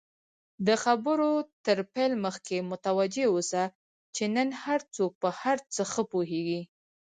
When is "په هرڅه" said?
5.21-5.81